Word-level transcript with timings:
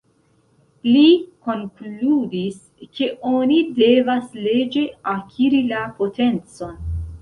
Li 0.87 1.03
konkludis, 1.49 2.57
ke 2.97 3.11
oni 3.35 3.63
devas 3.79 4.35
leĝe 4.49 4.87
akiri 5.17 5.67
la 5.73 5.89
potencon. 6.03 6.79